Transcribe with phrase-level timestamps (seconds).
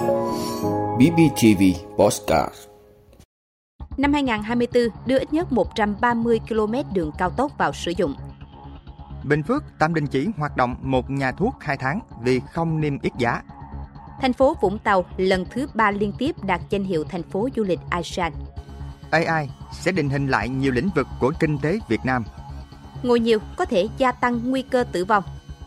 [0.00, 1.62] BBTV
[1.98, 2.54] Postcard
[3.96, 8.14] Năm 2024 đưa ít nhất 130 km đường cao tốc vào sử dụng.
[9.24, 12.98] Bình Phước tạm đình chỉ hoạt động một nhà thuốc 2 tháng vì không niêm
[12.98, 13.42] yết giá.
[14.20, 17.64] Thành phố Vũng Tàu lần thứ ba liên tiếp đạt danh hiệu thành phố du
[17.64, 18.32] lịch ASEAN.
[19.10, 22.24] AI sẽ định hình lại nhiều lĩnh vực của kinh tế Việt Nam.
[23.02, 25.24] Ngồi nhiều có thể gia tăng nguy cơ tử vong.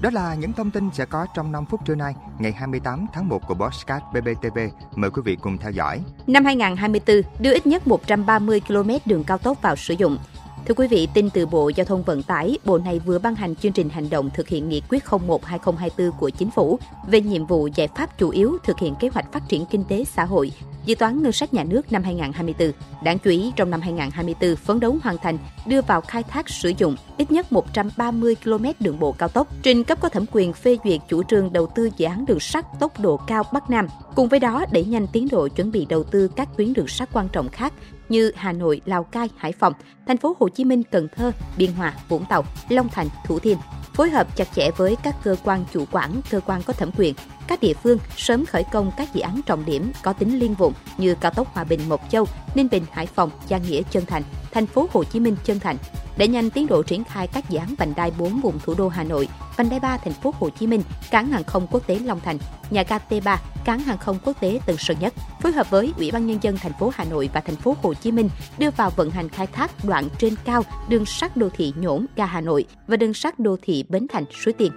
[0.00, 3.28] Đó là những thông tin sẽ có trong 5 phút trưa nay, ngày 28 tháng
[3.28, 4.58] 1 của Bosscat BBTV.
[4.94, 6.00] Mời quý vị cùng theo dõi.
[6.26, 10.18] Năm 2024 đưa ít nhất 130 km đường cao tốc vào sử dụng.
[10.66, 13.56] Thưa quý vị, tin từ Bộ Giao thông Vận tải, Bộ này vừa ban hành
[13.56, 17.68] chương trình hành động thực hiện nghị quyết 01-2024 của Chính phủ về nhiệm vụ
[17.74, 20.52] giải pháp chủ yếu thực hiện kế hoạch phát triển kinh tế xã hội,
[20.84, 22.72] dự toán ngân sách nhà nước năm 2024.
[23.04, 26.72] Đáng chú ý, trong năm 2024, phấn đấu hoàn thành đưa vào khai thác sử
[26.78, 30.76] dụng ít nhất 130 km đường bộ cao tốc, trình cấp có thẩm quyền phê
[30.84, 33.86] duyệt chủ trương đầu tư dự án đường sắt tốc độ cao Bắc Nam.
[34.14, 37.08] Cùng với đó, đẩy nhanh tiến độ chuẩn bị đầu tư các tuyến đường sắt
[37.12, 37.72] quan trọng khác
[38.14, 39.72] như Hà Nội, Lào Cai, Hải Phòng,
[40.06, 43.58] thành phố Hồ Chí Minh, Cần Thơ, Biên Hòa, Vũng Tàu, Long Thành, Thủ Thiêm.
[43.94, 47.14] Phối hợp chặt chẽ với các cơ quan chủ quản, cơ quan có thẩm quyền,
[47.46, 50.72] các địa phương sớm khởi công các dự án trọng điểm có tính liên vùng
[50.98, 54.22] như cao tốc Hòa Bình Mộc Châu, Ninh Bình Hải Phòng, Giang Nghĩa Chân Thành,
[54.52, 55.76] thành phố Hồ Chí Minh Chân Thành,
[56.16, 58.88] để nhanh tiến độ triển khai các dự án vành đai 4 vùng thủ đô
[58.88, 61.98] Hà Nội, vành đai 3 thành phố Hồ Chí Minh, cảng hàng không quốc tế
[61.98, 62.38] Long Thành,
[62.70, 66.10] nhà ga T3, cảng hàng không quốc tế Tân Sơn Nhất, phối hợp với Ủy
[66.10, 68.90] ban nhân dân thành phố Hà Nội và thành phố Hồ Chí Minh đưa vào
[68.90, 72.64] vận hành khai thác đoạn trên cao đường sắt đô thị Nhổn ga Hà Nội
[72.86, 74.72] và đường sắt đô thị Bến Thành Suối Tiên.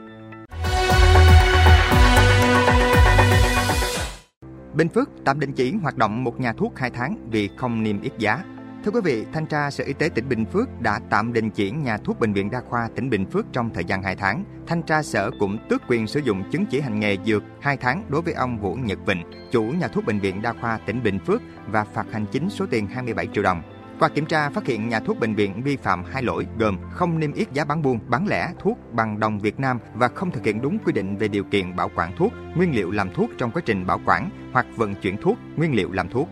[4.73, 8.01] Bình Phước tạm đình chỉ hoạt động một nhà thuốc 2 tháng vì không niêm
[8.01, 8.43] yết giá.
[8.87, 11.71] Thưa quý vị, Thanh tra Sở Y tế tỉnh Bình Phước đã tạm đình chỉ
[11.71, 14.43] nhà thuốc Bệnh viện Đa khoa tỉnh Bình Phước trong thời gian 2 tháng.
[14.67, 18.03] Thanh tra Sở cũng tước quyền sử dụng chứng chỉ hành nghề dược 2 tháng
[18.09, 21.19] đối với ông Vũ Nhật Vịnh, chủ nhà thuốc Bệnh viện Đa khoa tỉnh Bình
[21.19, 23.61] Phước và phạt hành chính số tiền 27 triệu đồng.
[23.99, 27.19] Qua kiểm tra phát hiện nhà thuốc bệnh viện vi phạm hai lỗi gồm không
[27.19, 30.45] niêm yết giá bán buôn, bán lẻ thuốc bằng đồng Việt Nam và không thực
[30.45, 33.51] hiện đúng quy định về điều kiện bảo quản thuốc, nguyên liệu làm thuốc trong
[33.51, 36.29] quá trình bảo quản hoặc vận chuyển thuốc, nguyên liệu làm thuốc.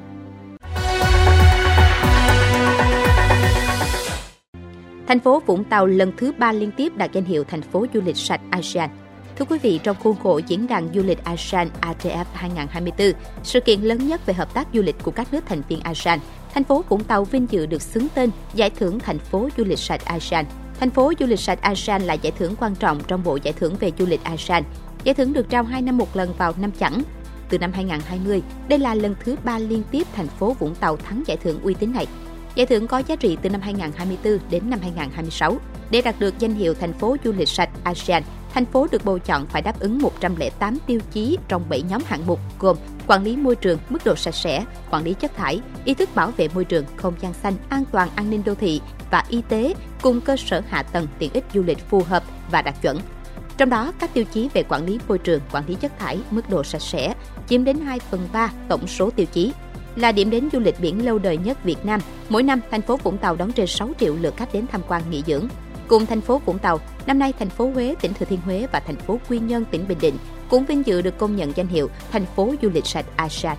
[5.07, 8.01] Thành phố Vũng Tàu lần thứ ba liên tiếp đạt danh hiệu thành phố du
[8.01, 8.89] lịch sạch ASEAN.
[9.35, 13.81] Thưa quý vị, trong khuôn khổ diễn đàn du lịch ASEAN ATF 2024, sự kiện
[13.81, 16.19] lớn nhất về hợp tác du lịch của các nước thành viên ASEAN,
[16.53, 19.79] thành phố Vũng Tàu vinh dự được xứng tên giải thưởng thành phố du lịch
[19.79, 20.45] sạch ASEAN.
[20.79, 23.75] Thành phố du lịch sạch ASEAN là giải thưởng quan trọng trong bộ giải thưởng
[23.79, 24.63] về du lịch ASEAN.
[25.03, 26.93] Giải thưởng được trao 2 năm một lần vào năm chẵn.
[27.49, 31.23] Từ năm 2020, đây là lần thứ ba liên tiếp thành phố Vũng Tàu thắng
[31.25, 32.07] giải thưởng uy tín này.
[32.55, 35.57] Giải thưởng có giá trị từ năm 2024 đến năm 2026.
[35.91, 38.23] Để đạt được danh hiệu thành phố du lịch sạch ASEAN,
[38.53, 42.27] thành phố được bầu chọn phải đáp ứng 108 tiêu chí trong 7 nhóm hạng
[42.27, 42.77] mục gồm
[43.07, 46.31] quản lý môi trường, mức độ sạch sẽ, quản lý chất thải, ý thức bảo
[46.37, 49.73] vệ môi trường, không gian xanh, an toàn an ninh đô thị và y tế
[50.01, 52.99] cùng cơ sở hạ tầng tiện ích du lịch phù hợp và đạt chuẩn.
[53.57, 56.49] Trong đó, các tiêu chí về quản lý môi trường, quản lý chất thải, mức
[56.49, 57.13] độ sạch sẽ
[57.47, 59.51] chiếm đến 2 phần 3 tổng số tiêu chí
[59.95, 61.99] là điểm đến du lịch biển lâu đời nhất Việt Nam.
[62.29, 65.01] Mỗi năm, thành phố Vũng Tàu đón trên 6 triệu lượt khách đến tham quan
[65.09, 65.47] nghỉ dưỡng.
[65.87, 68.79] Cùng thành phố Vũng Tàu, năm nay thành phố Huế, tỉnh Thừa Thiên Huế và
[68.79, 70.15] thành phố Quy Nhơn, tỉnh Bình Định
[70.49, 73.57] cũng vinh dự được công nhận danh hiệu thành phố du lịch sạch ASEAN.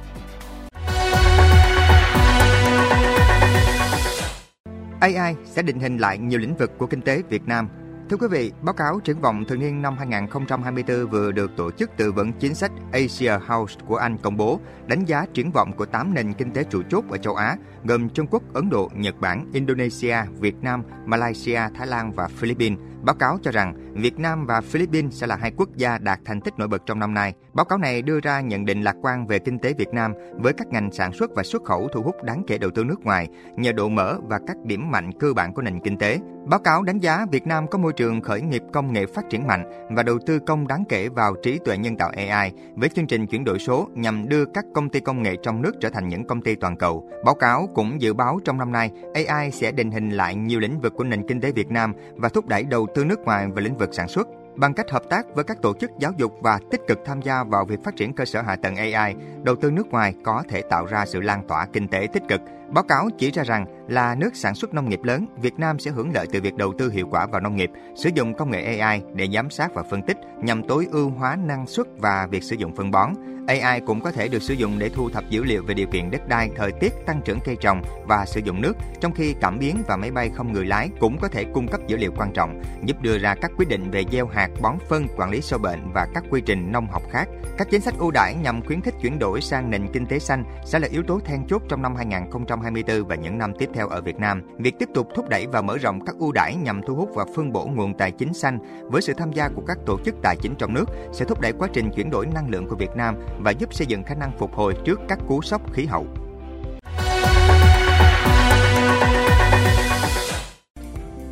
[5.01, 7.69] AI sẽ định hình lại nhiều lĩnh vực của kinh tế Việt Nam
[8.11, 11.91] Thưa quý vị, báo cáo triển vọng thường niên năm 2024 vừa được Tổ chức
[11.97, 15.87] Tư vấn Chính sách Asia House của Anh công bố, đánh giá triển vọng của
[15.87, 19.21] 8 nền kinh tế trụ chốt ở châu Á, gồm Trung Quốc, Ấn Độ, Nhật
[19.21, 22.79] Bản, Indonesia, Việt Nam, Malaysia, Thái Lan và Philippines.
[23.07, 26.41] Báo cáo cho rằng Việt Nam và Philippines sẽ là hai quốc gia đạt thành
[26.41, 27.35] tích nổi bật trong năm nay.
[27.53, 30.53] Báo cáo này đưa ra nhận định lạc quan về kinh tế Việt Nam với
[30.53, 33.29] các ngành sản xuất và xuất khẩu thu hút đáng kể đầu tư nước ngoài
[33.57, 36.19] nhờ độ mở và các điểm mạnh cơ bản của nền kinh tế.
[36.47, 39.47] Báo cáo đánh giá Việt Nam có môi trường khởi nghiệp công nghệ phát triển
[39.47, 39.65] mạnh
[39.97, 43.27] và đầu tư công đáng kể vào trí tuệ nhân tạo AI với chương trình
[43.27, 46.27] chuyển đổi số nhằm đưa các công ty công nghệ trong nước trở thành những
[46.27, 47.11] công ty toàn cầu.
[47.25, 50.81] Báo cáo cũng dự báo trong năm nay, AI sẽ định hình lại nhiều lĩnh
[50.81, 53.63] vực của nền kinh tế Việt Nam và thúc đẩy đầu tư nước ngoài về
[53.63, 54.29] lĩnh vực sản xuất.
[54.57, 57.45] Bằng cách hợp tác với các tổ chức giáo dục và tích cực tham gia
[57.45, 60.63] vào việc phát triển cơ sở hạ tầng AI, đầu tư nước ngoài có thể
[60.63, 64.15] tạo ra sự lan tỏa kinh tế tích cực Báo cáo chỉ ra rằng là
[64.15, 66.91] nước sản xuất nông nghiệp lớn, Việt Nam sẽ hưởng lợi từ việc đầu tư
[66.91, 70.03] hiệu quả vào nông nghiệp, sử dụng công nghệ AI để giám sát và phân
[70.03, 73.13] tích nhằm tối ưu hóa năng suất và việc sử dụng phân bón.
[73.47, 76.11] AI cũng có thể được sử dụng để thu thập dữ liệu về điều kiện
[76.11, 79.59] đất đai, thời tiết, tăng trưởng cây trồng và sử dụng nước, trong khi cảm
[79.59, 82.33] biến và máy bay không người lái cũng có thể cung cấp dữ liệu quan
[82.33, 85.59] trọng, giúp đưa ra các quyết định về gieo hạt, bón phân, quản lý sâu
[85.59, 87.29] bệnh và các quy trình nông học khác.
[87.59, 90.45] Các chính sách ưu đãi nhằm khuyến khích chuyển đổi sang nền kinh tế xanh
[90.65, 94.01] sẽ là yếu tố then chốt trong năm 2024 và những năm tiếp theo ở
[94.01, 94.43] Việt Nam.
[94.59, 97.25] Việc tiếp tục thúc đẩy và mở rộng các ưu đãi nhằm thu hút và
[97.37, 98.59] phân bổ nguồn tài chính xanh
[98.91, 101.53] với sự tham gia của các tổ chức tài chính trong nước sẽ thúc đẩy
[101.53, 104.39] quá trình chuyển đổi năng lượng của Việt Nam và giúp xây dựng khả năng
[104.39, 106.07] phục hồi trước các cú sốc khí hậu.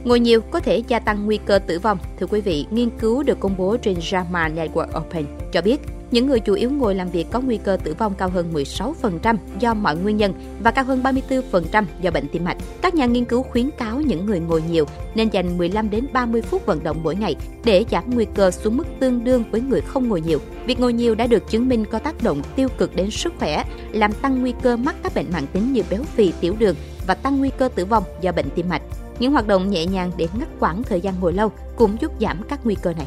[0.05, 1.99] Ngồi nhiều có thể gia tăng nguy cơ tử vong.
[2.21, 5.81] Thưa quý vị, nghiên cứu được công bố trên JAMA Network Open cho biết
[6.15, 9.37] những người chủ yếu ngồi làm việc có nguy cơ tử vong cao hơn 16%
[9.59, 10.33] do mọi nguyên nhân
[10.63, 12.57] và cao hơn 34% do bệnh tim mạch.
[12.83, 14.85] Các nhà nghiên cứu khuyến cáo những người ngồi nhiều
[15.15, 18.77] nên dành 15 đến 30 phút vận động mỗi ngày để giảm nguy cơ xuống
[18.77, 20.39] mức tương đương với người không ngồi nhiều.
[20.67, 23.65] Việc ngồi nhiều đã được chứng minh có tác động tiêu cực đến sức khỏe,
[23.93, 26.77] làm tăng nguy cơ mắc các bệnh mãn tính như béo phì, tiểu đường
[27.07, 28.83] và tăng nguy cơ tử vong do bệnh tim mạch.
[29.19, 32.43] Những hoạt động nhẹ nhàng để ngắt quãng thời gian ngồi lâu cũng giúp giảm
[32.49, 33.07] các nguy cơ này.